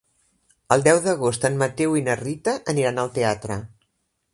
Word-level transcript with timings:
El 0.75 0.83
deu 0.87 1.01
d'agost 1.03 1.47
en 1.51 1.61
Mateu 1.65 1.95
i 2.01 2.05
na 2.09 2.19
Rita 2.25 2.59
aniran 2.75 3.05
al 3.05 3.17
teatre. 3.23 3.65